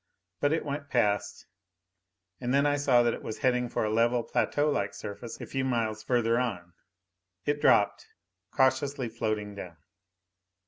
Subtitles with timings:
[0.39, 1.45] But it went past.
[2.39, 5.63] And then I saw that it was heading for a level, plateaulike surface a few
[5.63, 6.73] miles further on.
[7.45, 8.07] It dropped,
[8.49, 9.77] cautiously floating down.